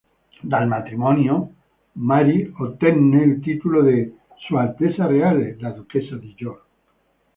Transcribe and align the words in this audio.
Dal 0.51 0.65
matrimonio, 0.67 1.53
Mary 1.91 2.51
ottenne 2.57 3.21
il 3.21 3.39
titolo 3.39 3.83
di 3.83 4.11
"Sua 4.35 4.61
Altezza 4.61 5.05
Reale" 5.05 5.57
la 5.59 5.69
Duchessa 5.69 6.15
di 6.17 6.33
York. 6.35 6.65